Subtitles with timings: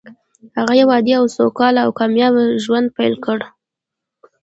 [0.57, 3.39] هغه يو عادي او سوکاله او کامياب ژوند پيل کړ.